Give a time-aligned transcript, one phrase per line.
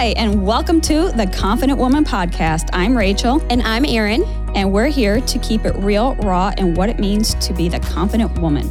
[0.00, 2.70] Hi, and welcome to the Confident Woman Podcast.
[2.72, 3.42] I'm Rachel.
[3.50, 4.24] And I'm Erin.
[4.54, 7.80] And we're here to keep it real, raw, and what it means to be the
[7.80, 8.66] confident woman.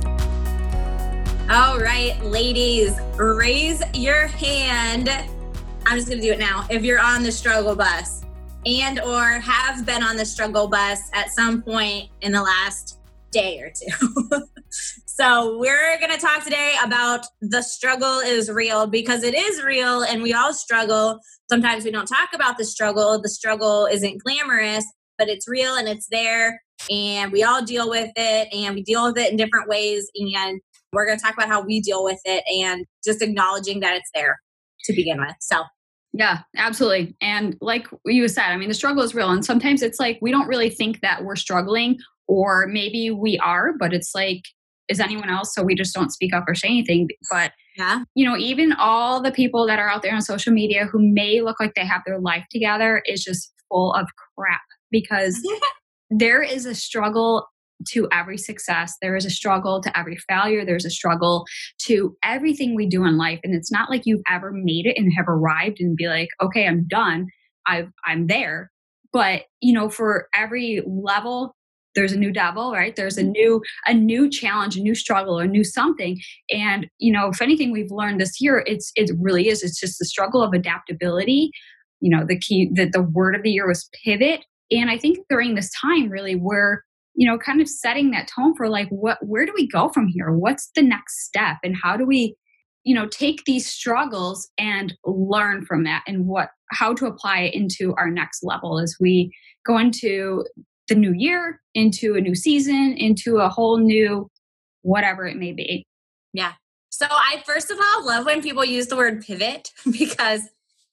[1.51, 5.09] All right, ladies, raise your hand.
[5.85, 6.65] I'm just going to do it now.
[6.67, 8.23] If you're on the struggle bus
[8.65, 12.97] and or have been on the struggle bus at some point in the last
[13.29, 14.47] day or two.
[15.19, 20.01] so, we're going to talk today about the struggle is real because it is real
[20.01, 21.19] and we all struggle.
[21.49, 23.21] Sometimes we don't talk about the struggle.
[23.21, 24.85] The struggle isn't glamorous,
[25.17, 29.07] but it's real and it's there and we all deal with it and we deal
[29.07, 30.61] with it in different ways and
[30.93, 34.09] we're going to talk about how we deal with it and just acknowledging that it's
[34.15, 34.39] there
[34.85, 35.35] to begin with.
[35.41, 35.63] So,
[36.13, 37.17] yeah, absolutely.
[37.19, 39.29] And like you said, I mean, the struggle is real.
[39.29, 41.99] And sometimes it's like we don't really think that we're struggling
[42.29, 44.43] or maybe we are but it's like
[44.89, 48.03] is anyone else so we just don't speak up or say anything but yeah.
[48.15, 51.41] you know even all the people that are out there on social media who may
[51.41, 55.39] look like they have their life together is just full of crap because
[56.09, 57.47] there is a struggle
[57.87, 58.95] to every success.
[59.01, 60.65] There is a struggle to every failure.
[60.65, 61.45] There's a struggle
[61.83, 65.13] to everything we do in life and it's not like you've ever made it and
[65.15, 67.27] have arrived and be like okay i'm done.
[67.67, 68.71] I've i'm there.
[69.11, 71.55] But you know for every level
[71.95, 72.95] there's a new devil right?
[72.95, 73.31] There's a mm-hmm.
[73.31, 76.19] new a new challenge a new struggle a new something.
[76.49, 79.99] And you know if anything we've learned this year it's it really is it's just
[79.99, 81.51] the struggle of adaptability.
[81.99, 84.45] You know the key that the word of the year was pivot.
[84.71, 86.81] And i think during this time really we're
[87.15, 90.07] you know kind of setting that tone for like what where do we go from
[90.07, 90.31] here?
[90.31, 91.57] What's the next step?
[91.63, 92.35] And how do we
[92.83, 97.53] you know take these struggles and learn from that and what how to apply it
[97.53, 100.45] into our next level as we go into
[100.89, 104.29] the new year, into a new season, into a whole new
[104.81, 105.85] whatever it may be.
[106.33, 106.53] Yeah.
[106.89, 110.41] So I first of all love when people use the word pivot because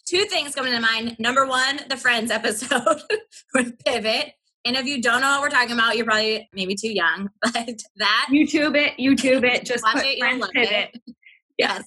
[0.06, 1.16] two things come into mind.
[1.18, 3.02] Number one, the Friends episode
[3.54, 4.32] with pivot.
[4.64, 7.30] And if you don't know what we're talking about, you're probably maybe too young.
[7.42, 10.90] But that YouTube it, YouTube it, just watch it, you'll love pivot.
[10.94, 11.14] it.
[11.56, 11.84] Yes.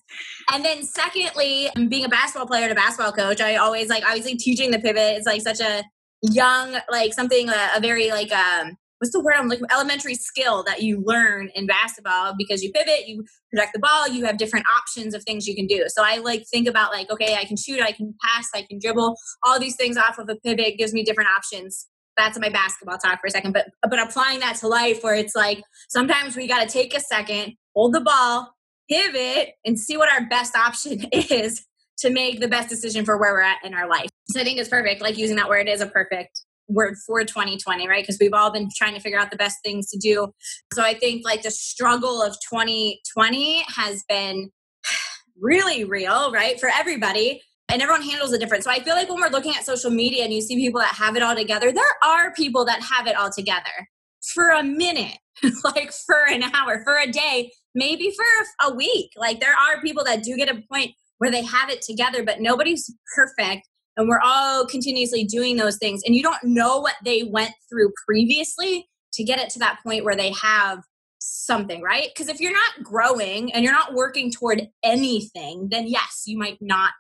[0.51, 4.35] And then secondly, being a basketball player and a basketball coach, I always like obviously
[4.35, 5.83] teaching the pivot is like such a
[6.21, 10.63] young like something a, a very like um what's the word I'm looking elementary skill
[10.63, 14.65] that you learn in basketball because you pivot, you protect the ball, you have different
[14.75, 15.85] options of things you can do.
[15.87, 18.77] So I like think about like, okay, I can shoot, I can pass, I can
[18.79, 19.15] dribble,
[19.45, 21.87] all these things off of a pivot gives me different options.
[22.17, 23.53] That's my basketball talk for a second.
[23.53, 27.53] But but applying that to life where it's like sometimes we gotta take a second,
[27.73, 28.53] hold the ball,
[28.91, 31.65] pivot, and see what our best option is
[31.99, 34.09] to make the best decision for where we're at in our life.
[34.29, 37.87] So I think it's perfect, like using that word is a perfect word for 2020,
[37.87, 38.03] right?
[38.03, 40.31] Because we've all been trying to figure out the best things to do.
[40.73, 44.51] So I think like the struggle of 2020 has been
[45.39, 46.59] really real, right?
[46.59, 47.41] For everybody.
[47.71, 48.63] And everyone handles it different.
[48.63, 50.95] So I feel like when we're looking at social media and you see people that
[50.95, 53.87] have it all together, there are people that have it all together
[54.33, 55.17] for a minute,
[55.63, 59.11] like for an hour, for a day, maybe for a week.
[59.15, 62.41] Like there are people that do get a point where they have it together, but
[62.41, 63.67] nobody's perfect.
[63.95, 66.01] And we're all continuously doing those things.
[66.05, 70.05] And you don't know what they went through previously to get it to that point
[70.05, 70.79] where they have
[71.19, 72.09] something, right?
[72.13, 76.57] Because if you're not growing and you're not working toward anything, then yes, you might
[76.61, 76.93] not,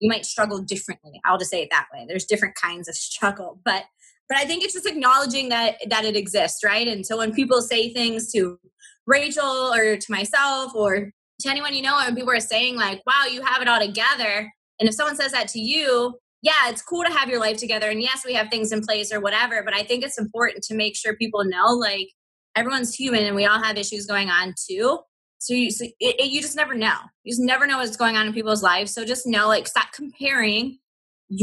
[0.00, 1.20] you might struggle differently.
[1.24, 2.04] I'll just say it that way.
[2.06, 3.58] There's different kinds of struggle.
[3.64, 3.84] But
[4.26, 6.88] but I think it's just acknowledging that that it exists, right?
[6.88, 8.58] And so when people say things to
[9.06, 13.24] Rachel or to myself or to anyone you know and people are saying like wow
[13.30, 14.52] you have it all together.
[14.80, 17.88] And if someone says that to you yeah it's cool to have your life together
[17.88, 20.74] and yes we have things in place or whatever but i think it's important to
[20.74, 22.08] make sure people know like
[22.56, 24.98] everyone's human and we all have issues going on too.
[25.38, 26.94] So you, so it, it, you just never know.
[27.24, 29.92] You just never know what's going on in people's lives so just know like stop
[29.92, 30.78] comparing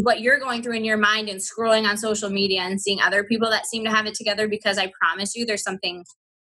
[0.03, 3.23] what you're going through in your mind and scrolling on social media and seeing other
[3.23, 6.06] people that seem to have it together because i promise you there's something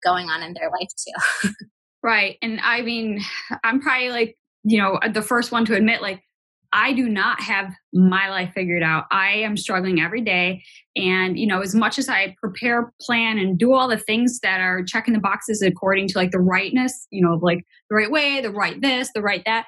[0.06, 1.50] going on in their life too
[2.04, 2.38] Right.
[2.42, 3.22] And I mean,
[3.64, 6.22] I'm probably like, you know, the first one to admit, like,
[6.74, 9.06] I do not have my life figured out.
[9.10, 10.62] I am struggling every day.
[10.96, 14.60] And, you know, as much as I prepare, plan, and do all the things that
[14.60, 18.42] are checking the boxes according to like the rightness, you know, like the right way,
[18.42, 19.66] the right this, the right that,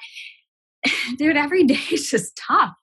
[1.18, 2.74] dude, every day is just tough.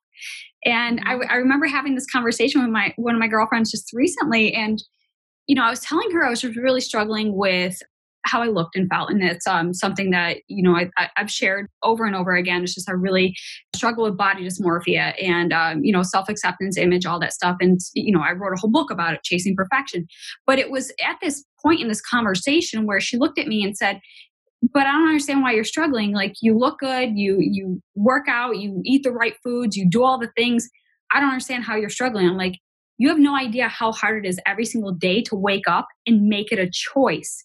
[0.65, 1.31] And I, mm-hmm.
[1.31, 4.83] I remember having this conversation with my one of my girlfriends just recently, and
[5.47, 7.83] you know, I was telling her I was really struggling with
[8.25, 9.11] how I looked and felt.
[9.11, 12.63] And it's um, something that, you know, I, have shared over and over again.
[12.63, 13.37] It's just I really
[13.75, 17.57] struggle with body dysmorphia and, um, you know, self acceptance, image, all that stuff.
[17.61, 20.07] And, you know, I wrote a whole book about it, Chasing Perfection.
[20.47, 23.77] But it was at this point in this conversation where she looked at me and
[23.77, 24.01] said,
[24.73, 26.13] but I don't understand why you're struggling.
[26.13, 30.03] Like you look good, you you work out, you eat the right foods, you do
[30.03, 30.69] all the things.
[31.13, 32.27] I don't understand how you're struggling.
[32.27, 32.59] I'm like,
[32.97, 36.29] you have no idea how hard it is every single day to wake up and
[36.29, 37.45] make it a choice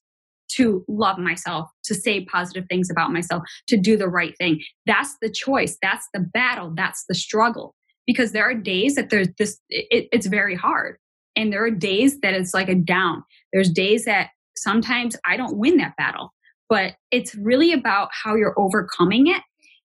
[0.56, 4.62] to love myself, to say positive things about myself, to do the right thing.
[4.86, 5.78] That's the choice.
[5.82, 6.74] That's the battle.
[6.76, 7.76] That's the struggle.
[8.08, 10.98] Because there are days that there's this, it, it's very hard.
[11.36, 13.24] And there are days that it's like a down.
[13.54, 16.34] There's days that sometimes I don't win that battle,
[16.68, 19.42] but it's really about how you're overcoming it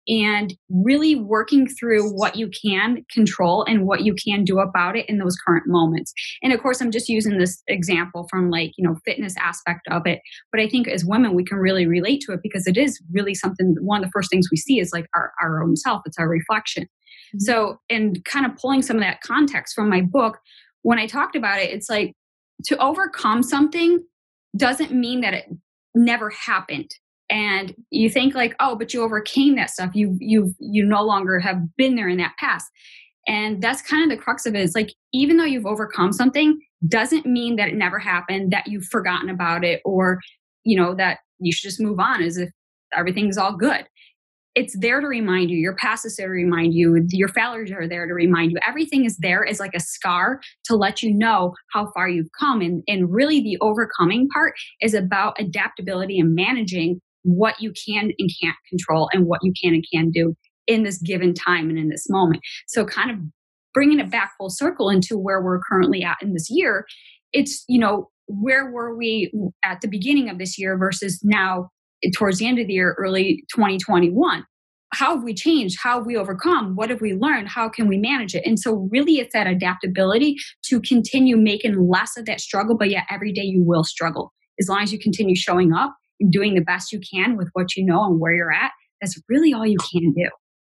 [0.08, 5.08] and really working through what you can control and what you can do about it
[5.08, 6.12] in those current moments.
[6.42, 10.06] And of course, I'm just using this example from like, you know, fitness aspect of
[10.06, 10.20] it.
[10.50, 13.34] But I think as women, we can really relate to it because it is really
[13.34, 16.18] something, one of the first things we see is like our, our own self, it's
[16.18, 16.84] our reflection.
[16.84, 17.38] Mm-hmm.
[17.40, 20.38] So, and kind of pulling some of that context from my book,
[20.82, 22.14] when I talked about it, it's like
[22.64, 24.00] to overcome something
[24.56, 25.44] doesn't mean that it
[25.94, 26.90] never happened
[27.30, 29.90] and you think like oh but you overcame that stuff.
[29.94, 32.66] You you you no longer have been there in that past.
[33.26, 34.60] And that's kind of the crux of it.
[34.60, 38.86] Is like even though you've overcome something doesn't mean that it never happened that you've
[38.86, 40.18] forgotten about it or
[40.64, 42.50] you know that you should just move on as if
[42.96, 43.86] everything's all good.
[44.56, 45.58] It's there to remind you.
[45.58, 47.00] Your past is there to remind you.
[47.10, 48.58] Your failures are there to remind you.
[48.66, 52.60] Everything is there is like a scar to let you know how far you've come.
[52.60, 58.30] And and really the overcoming part is about adaptability and managing what you can and
[58.42, 60.34] can't control and what you can and can do
[60.66, 62.42] in this given time and in this moment.
[62.68, 63.18] So, kind of
[63.74, 66.86] bringing it back full circle into where we're currently at in this year,
[67.32, 69.32] it's, you know, where were we
[69.64, 71.68] at the beginning of this year versus now
[72.04, 74.44] eh, towards the end of the year, early 2021?
[74.92, 75.78] How have we changed?
[75.80, 76.74] How have we overcome?
[76.74, 77.48] What have we learned?
[77.48, 78.44] How can we manage it?
[78.44, 83.04] And so, really, it's that adaptability to continue making less of that struggle, but yet
[83.10, 84.32] every day you will struggle.
[84.60, 85.94] As long as you continue showing up
[86.28, 89.52] doing the best you can with what you know and where you're at, that's really
[89.52, 90.28] all you can do.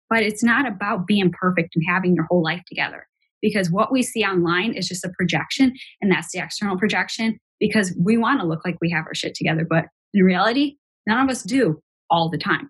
[0.10, 3.06] But it's not about being perfect and having your whole life together
[3.42, 7.96] because what we see online is just a projection and that's the external projection because
[8.04, 9.66] we want to look like we have our shit together.
[9.70, 12.70] But in reality, none of us do all the time.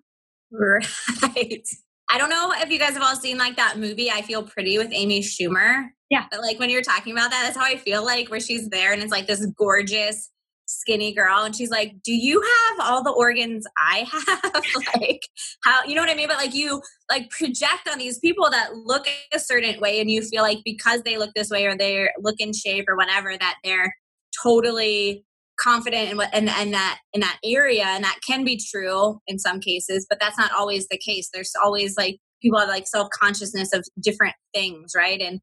[0.52, 1.66] Right.
[2.12, 4.78] I don't know if you guys have all seen like that movie, I Feel Pretty
[4.78, 5.88] with Amy Schumer.
[6.10, 6.24] Yeah.
[6.30, 8.92] But like when you're talking about that, that's how I feel like where she's there
[8.92, 10.30] and it's like this gorgeous
[10.70, 14.64] skinny girl and she's like do you have all the organs i have?
[15.00, 15.22] Like
[15.64, 16.28] how you know what i mean?
[16.28, 16.80] But like you
[17.10, 21.02] like project on these people that look a certain way and you feel like because
[21.02, 23.94] they look this way or they look in shape or whatever that they're
[24.42, 25.24] totally
[25.58, 29.38] confident in what and, and that in that area and that can be true in
[29.38, 31.30] some cases but that's not always the case.
[31.32, 35.20] There's always like people have like self-consciousness of different things right?
[35.20, 35.40] And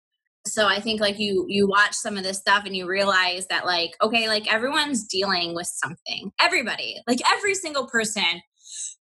[0.53, 3.65] so i think like you you watch some of this stuff and you realize that
[3.65, 6.31] like okay like everyone's dealing with something.
[6.41, 8.41] Everybody like every single person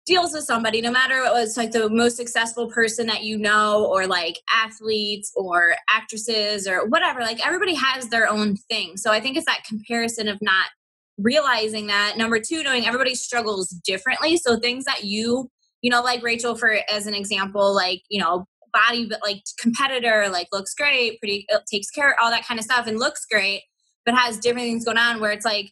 [0.06, 3.88] deals with somebody no matter it was like the most successful person that you know
[3.88, 8.98] or like athletes or actresses or whatever like everybody has their own thing.
[8.98, 10.68] So i think it's that comparison of not
[11.18, 12.18] realizing that.
[12.18, 14.36] Number two knowing everybody struggles differently.
[14.38, 15.50] So things that you
[15.82, 20.28] you know like rachel for as an example like you know body but like competitor
[20.30, 23.64] like looks great pretty uh, takes care all that kind of stuff and looks great
[24.06, 25.72] but has different things going on where it's like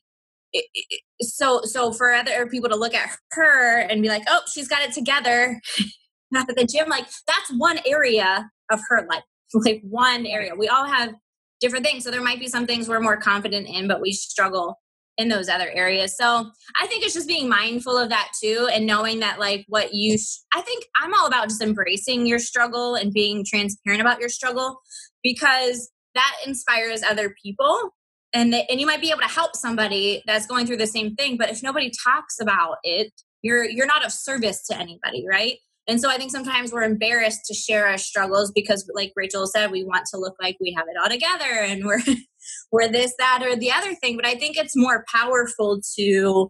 [0.54, 4.42] it, it, so so for other people to look at her and be like oh
[4.52, 5.60] she's got it together
[6.32, 9.24] not at the gym like that's one area of her life
[9.54, 10.56] like one area.
[10.56, 11.14] We all have
[11.62, 14.80] different things so there might be some things we're more confident in but we struggle
[15.18, 16.18] in those other areas.
[16.18, 16.50] So
[16.82, 20.18] I think it's just being mindful of that too and knowing that like what you
[20.18, 24.30] sh- I think I'm all about just embracing your struggle and being transparent about your
[24.30, 24.80] struggle
[25.22, 27.92] because that inspires other people
[28.34, 31.38] and and you might be able to help somebody that's going through the same thing
[31.38, 36.00] but if nobody talks about it you're you're not of service to anybody right and
[36.00, 39.84] so I think sometimes we're embarrassed to share our struggles because, like Rachel said, we
[39.84, 42.02] want to look like we have it all together and we're
[42.72, 44.16] we're this, that, or the other thing.
[44.16, 46.50] But I think it's more powerful to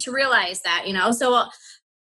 [0.00, 1.12] to realize that, you know.
[1.12, 1.34] So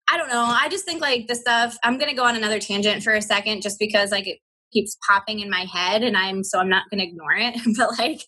[0.08, 0.44] I don't know.
[0.44, 1.76] I just think like the stuff.
[1.82, 4.38] I'm gonna go on another tangent for a second, just because like it
[4.72, 7.58] keeps popping in my head, and I'm so I'm not gonna ignore it.
[7.76, 8.20] but like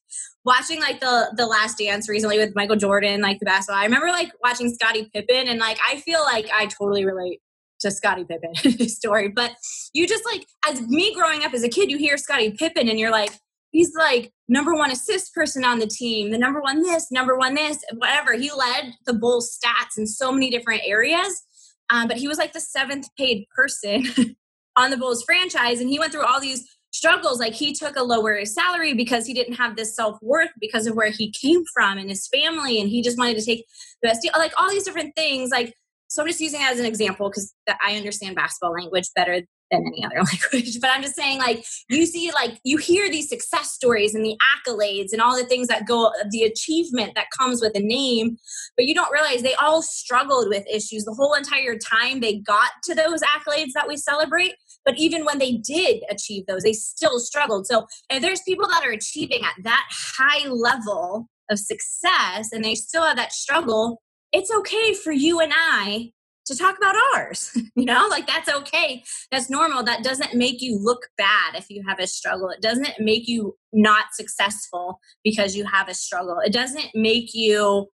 [0.44, 3.80] watching like the the last dance recently with Michael Jordan, like the basketball.
[3.80, 7.40] I remember like watching Scottie Pippen, and like I feel like I totally relate
[7.82, 8.54] to Scottie Pippen
[8.88, 9.28] story.
[9.28, 9.52] But
[9.92, 12.98] you just like, as me growing up as a kid, you hear Scottie Pippen and
[12.98, 13.32] you're like,
[13.70, 17.54] he's like number one assist person on the team, the number one this, number one
[17.54, 18.34] this, whatever.
[18.34, 21.42] He led the Bulls stats in so many different areas.
[21.90, 24.06] Um, but he was like the seventh paid person
[24.76, 25.80] on the Bulls franchise.
[25.80, 27.40] And he went through all these struggles.
[27.40, 30.94] Like he took a lower salary because he didn't have this self worth because of
[30.94, 32.80] where he came from and his family.
[32.80, 33.66] And he just wanted to take
[34.02, 34.32] the best deal.
[34.36, 35.50] Like all these different things.
[35.50, 35.74] Like
[36.12, 39.40] so I'm just using that as an example because I understand basketball language better
[39.70, 40.16] than any other
[40.52, 40.78] language.
[40.78, 44.36] But I'm just saying, like, you see, like, you hear these success stories and the
[44.54, 48.36] accolades and all the things that go, the achievement that comes with a name,
[48.76, 52.72] but you don't realize they all struggled with issues the whole entire time they got
[52.84, 54.52] to those accolades that we celebrate.
[54.84, 57.66] But even when they did achieve those, they still struggled.
[57.66, 62.74] So if there's people that are achieving at that high level of success and they
[62.74, 64.02] still have that struggle,
[64.32, 66.12] it's okay for you and I
[66.46, 67.56] to talk about ours.
[67.76, 69.04] you know, like that's okay.
[69.30, 69.82] That's normal.
[69.84, 72.48] That doesn't make you look bad if you have a struggle.
[72.50, 76.38] It doesn't make you not successful because you have a struggle.
[76.44, 77.88] It doesn't make you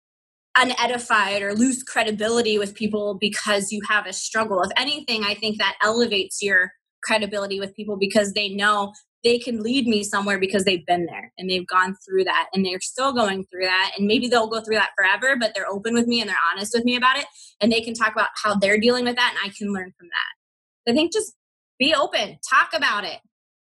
[0.57, 4.63] unedified or lose credibility with people because you have a struggle.
[4.63, 6.71] If anything, I think that elevates your
[7.03, 8.93] credibility with people because they know
[9.25, 12.65] they can lead me somewhere because they've been there and they've gone through that and
[12.65, 15.95] they're still going through that and maybe they'll go through that forever but they're open
[15.95, 17.25] with me and they're honest with me about it
[17.61, 20.09] and they can talk about how they're dealing with that and I can learn from
[20.09, 20.91] that.
[20.91, 21.35] I think just
[21.79, 23.21] be open, talk about it.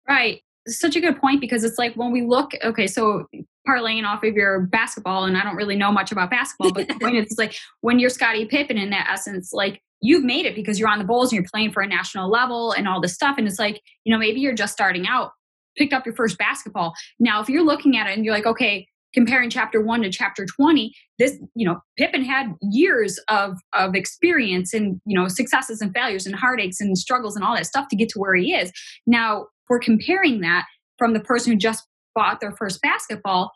[0.08, 0.42] Right.
[0.66, 3.26] Such a good point because it's like when we look, okay, so
[3.66, 6.94] parlaying off of your basketball, and I don't really know much about basketball, but the
[6.94, 10.54] point is, it's like when you're Scottie Pippen in that essence, like you've made it
[10.54, 13.14] because you're on the Bulls and you're playing for a national level and all this
[13.14, 13.36] stuff.
[13.38, 15.30] And it's like, you know, maybe you're just starting out,
[15.76, 16.94] picked up your first basketball.
[17.18, 20.46] Now, if you're looking at it and you're like, okay, comparing chapter one to chapter
[20.46, 25.92] 20 this you know pippen had years of of experience and you know successes and
[25.94, 28.72] failures and heartaches and struggles and all that stuff to get to where he is
[29.06, 30.64] now we're comparing that
[30.98, 33.52] from the person who just bought their first basketball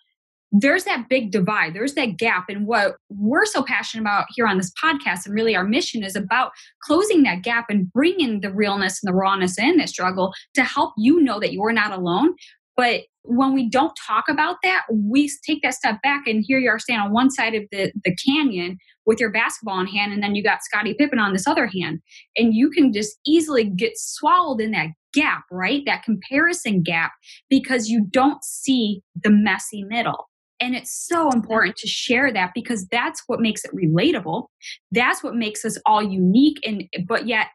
[0.60, 4.56] there's that big divide there's that gap and what we're so passionate about here on
[4.56, 9.00] this podcast and really our mission is about closing that gap and bringing the realness
[9.02, 12.34] and the rawness in this struggle to help you know that you're not alone
[12.76, 16.70] but when we don't talk about that, we take that step back and here you
[16.70, 20.22] are standing on one side of the, the canyon with your basketball in hand, and
[20.22, 22.00] then you got Scottie Pippen on this other hand.
[22.36, 25.82] And you can just easily get swallowed in that gap, right?
[25.86, 27.12] That comparison gap
[27.48, 30.28] because you don't see the messy middle.
[30.60, 34.46] And it's so important to share that because that's what makes it relatable.
[34.90, 36.58] That's what makes us all unique.
[36.66, 37.48] And but yet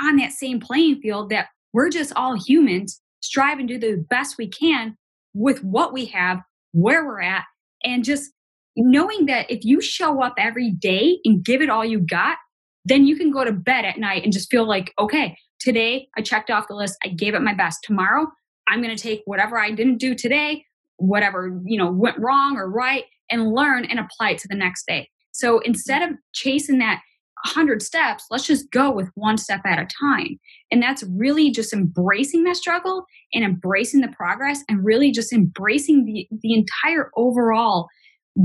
[0.00, 4.36] on that same playing field that we're just all humans striving to do the best
[4.38, 4.96] we can
[5.34, 6.38] with what we have,
[6.72, 7.44] where we're at,
[7.84, 8.30] and just
[8.76, 12.38] knowing that if you show up every day and give it all you got,
[12.84, 16.22] then you can go to bed at night and just feel like, okay, today I
[16.22, 17.80] checked off the list, I gave it my best.
[17.82, 18.26] Tomorrow,
[18.68, 20.64] I'm going to take whatever I didn't do today,
[20.98, 24.86] whatever, you know, went wrong or right and learn and apply it to the next
[24.86, 25.08] day.
[25.32, 27.00] So instead of chasing that
[27.44, 30.38] 100 steps, let's just go with one step at a time.
[30.70, 36.04] And that's really just embracing that struggle and embracing the progress and really just embracing
[36.04, 37.88] the, the entire overall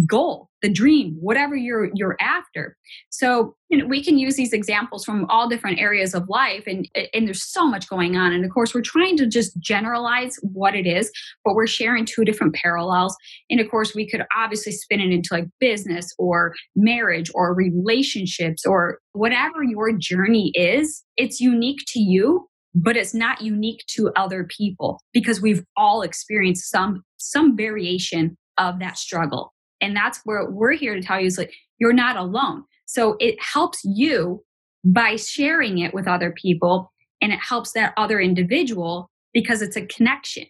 [0.08, 2.76] goal the dream whatever you're you're after.
[3.10, 6.88] So you know, we can use these examples from all different areas of life and
[7.14, 8.32] and there's so much going on.
[8.32, 11.12] And of course we're trying to just generalize what it is
[11.46, 13.16] but we're sharing two different parallels.
[13.50, 18.66] And of course we could obviously spin it into like business or marriage or relationships
[18.66, 21.04] or whatever your journey is.
[21.18, 26.72] It's unique to you but it's not unique to other people because we've all experienced
[26.72, 29.54] some some variation of that struggle
[29.84, 32.64] and that's where we're here to tell you is like, you're not alone.
[32.86, 34.42] So it helps you
[34.86, 36.90] by sharing it with other people
[37.22, 40.46] and it helps that other individual because it's a connection.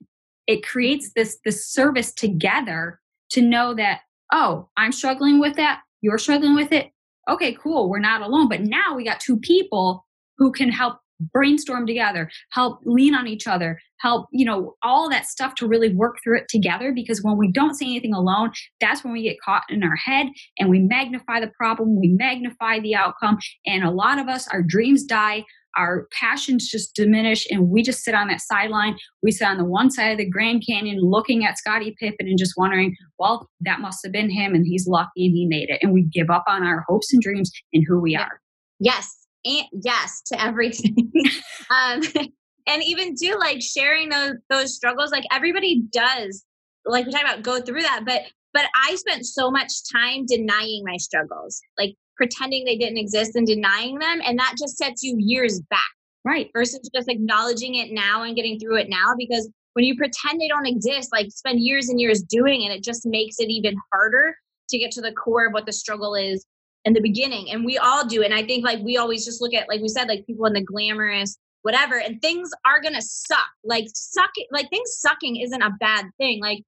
[0.46, 3.00] It creates this, this service together
[3.32, 5.82] to know that, oh, I'm struggling with that.
[6.02, 6.92] You're struggling with it.
[7.28, 7.90] Okay, cool.
[7.90, 8.50] We're not alone.
[8.50, 10.06] But now we got two people
[10.38, 15.26] who can help brainstorm together, help lean on each other, help, you know, all that
[15.26, 16.92] stuff to really work through it together.
[16.94, 18.52] Because when we don't say anything alone,
[18.82, 20.28] that's when we get caught in our head
[20.60, 23.38] and we magnify the problem, we magnify the outcome.
[23.66, 28.04] And a lot of us, our dreams die, our passions just diminish, and we just
[28.04, 28.96] sit on that sideline.
[29.24, 32.38] We sit on the one side of the Grand Canyon looking at Scottie Pippen and
[32.38, 35.80] just wondering, well, that must have been him and he's lucky and he made it.
[35.82, 38.40] And we give up on our hopes and dreams and who we are.
[38.80, 41.12] Yes, and yes to everything.
[41.70, 42.02] Um,
[42.68, 46.44] and even do like sharing those those struggles like everybody does
[46.86, 48.22] like we talk about go through that but
[48.54, 53.48] but i spent so much time denying my struggles like pretending they didn't exist and
[53.48, 55.82] denying them and that just sets you years back
[56.26, 56.50] right.
[56.54, 60.48] versus just acknowledging it now and getting through it now because when you pretend they
[60.48, 64.36] don't exist like spend years and years doing it it just makes it even harder
[64.70, 66.46] to get to the core of what the struggle is
[66.86, 69.54] in the beginning and we all do and i think like we always just look
[69.54, 73.40] at like we said like people in the glamorous whatever and things are gonna suck
[73.64, 76.64] like suck like things sucking isn't a bad thing like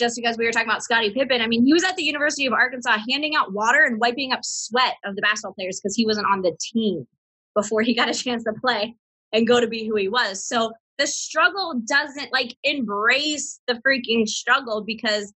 [0.00, 1.42] just because we were talking about Scottie Pippen.
[1.42, 4.40] I mean, he was at the University of Arkansas handing out water and wiping up
[4.42, 7.06] sweat of the basketball players because he wasn't on the team
[7.54, 8.96] before he got a chance to play
[9.32, 10.44] and go to be who he was.
[10.44, 15.32] So the struggle doesn't like embrace the freaking struggle because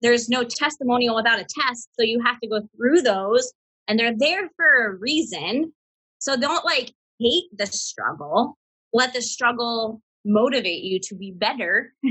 [0.00, 1.88] there's no testimonial without a test.
[1.98, 3.52] So you have to go through those
[3.88, 5.72] and they're there for a reason.
[6.18, 8.56] So don't like hate the struggle.
[8.92, 11.92] Let the struggle motivate you to be better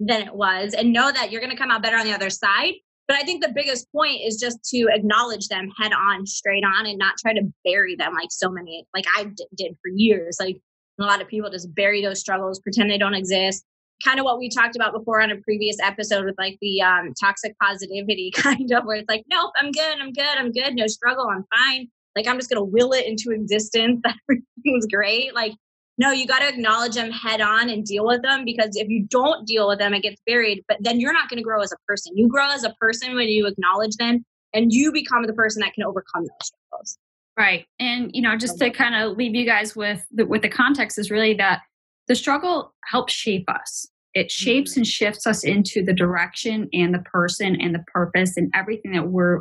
[0.00, 2.30] than it was and know that you're going to come out better on the other
[2.30, 2.74] side.
[3.06, 6.86] But I think the biggest point is just to acknowledge them head on, straight on,
[6.86, 10.36] and not try to bury them like so many, like I d- did for years.
[10.38, 10.60] Like
[11.00, 13.64] a lot of people just bury those struggles, pretend they don't exist.
[14.04, 17.12] Kind of what we talked about before on a previous episode with like the um,
[17.20, 20.86] toxic positivity, kind of where it's like, nope, I'm good, I'm good, I'm good, no
[20.86, 21.88] struggle, I'm fine.
[22.16, 24.00] Like I'm just gonna will it into existence.
[24.04, 25.34] That everything's great.
[25.34, 25.52] Like
[25.98, 29.04] no, you got to acknowledge them head on and deal with them because if you
[29.10, 30.64] don't deal with them, it gets buried.
[30.68, 32.16] But then you're not going to grow as a person.
[32.16, 34.24] You grow as a person when you acknowledge them
[34.54, 36.98] and you become the person that can overcome those struggles.
[37.36, 37.66] Right.
[37.80, 40.98] And, you know, just to kind of leave you guys with the, with the context
[40.98, 41.62] is really that
[42.08, 43.86] the struggle helps shape us.
[44.14, 44.80] It shapes mm-hmm.
[44.80, 49.08] and shifts us into the direction and the person and the purpose and everything that
[49.08, 49.40] we're,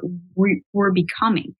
[0.74, 1.56] we're becoming.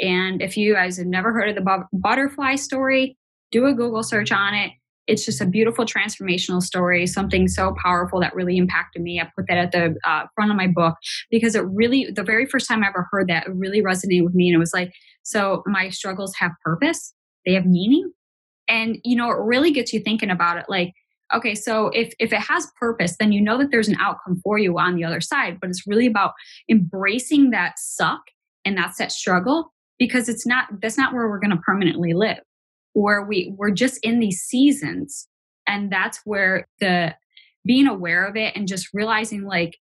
[0.00, 3.16] And if you guys have never heard of the butterfly story,
[3.50, 4.72] do a Google search on it.
[5.06, 9.20] It's just a beautiful transformational story, something so powerful that really impacted me.
[9.20, 10.94] I put that at the uh, front of my book
[11.30, 14.34] because it really, the very first time I ever heard that, it really resonated with
[14.34, 14.48] me.
[14.48, 14.92] And it was like,
[15.22, 17.12] so my struggles have purpose,
[17.44, 18.12] they have meaning.
[18.70, 20.92] And, you know, it really gets you thinking about it like,
[21.32, 24.58] okay so if if it has purpose then you know that there's an outcome for
[24.58, 26.32] you on the other side but it's really about
[26.68, 28.20] embracing that suck
[28.64, 32.38] and that's that struggle because it's not that's not where we're going to permanently live.
[32.94, 35.28] Where we we're just in these seasons
[35.68, 37.14] and that's where the
[37.64, 39.78] being aware of it and just realizing like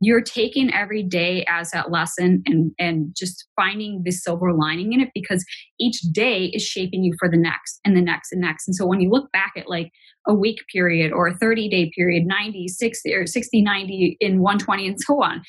[0.00, 5.00] you're taking every day as that lesson and and just finding the silver lining in
[5.00, 5.44] it because
[5.78, 8.86] each day is shaping you for the next and the next and next and so
[8.86, 9.90] when you look back at like
[10.26, 14.88] a week period or a 30 day period 90 60 or 60 90 in 120
[14.88, 15.42] and so on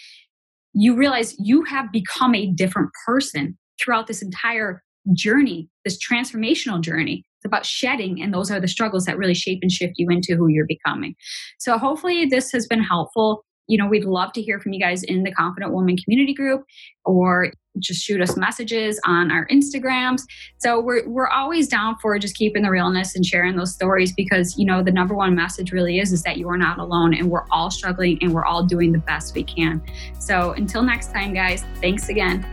[0.74, 4.82] you realize you have become a different person throughout this entire
[5.14, 7.24] journey, this transformational journey.
[7.38, 10.36] It's about shedding, and those are the struggles that really shape and shift you into
[10.36, 11.16] who you're becoming.
[11.60, 13.44] So, hopefully, this has been helpful.
[13.67, 16.63] You know, we'd love to hear from you guys in the Confident Woman community group
[17.06, 20.24] or just shoot us messages on our Instagrams.
[20.58, 24.58] So we're we're always down for just keeping the realness and sharing those stories because
[24.58, 27.30] you know the number one message really is is that you are not alone and
[27.30, 29.82] we're all struggling and we're all doing the best we can.
[30.19, 32.45] So until next time guys, thanks again.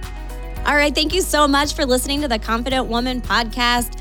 [0.66, 0.94] All right.
[0.94, 4.00] Thank you so much for listening to the Confident Woman podcast.